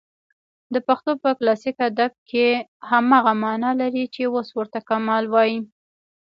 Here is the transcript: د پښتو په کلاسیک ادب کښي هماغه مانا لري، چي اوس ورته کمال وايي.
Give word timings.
د 0.73 0.75
پښتو 0.87 1.11
په 1.23 1.29
کلاسیک 1.37 1.77
ادب 1.89 2.11
کښي 2.29 2.47
هماغه 2.89 3.33
مانا 3.43 3.71
لري، 3.81 4.03
چي 4.13 4.21
اوس 4.29 4.47
ورته 4.57 4.79
کمال 4.89 5.23
وايي. 5.33 5.59